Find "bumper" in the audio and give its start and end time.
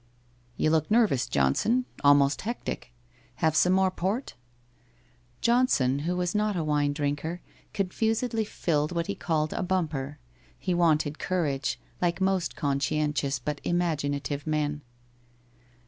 9.61-10.17